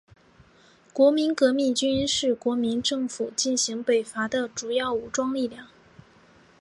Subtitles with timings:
[0.93, 5.67] 国民革命军是国民政府进行北伐的主要武装力量。